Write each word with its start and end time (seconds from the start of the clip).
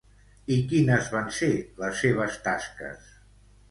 I 0.55 0.57
quines 0.71 1.11
van 1.17 1.29
ser 1.41 1.51
les 1.85 2.03
seves 2.07 2.43
tasques? 2.51 3.19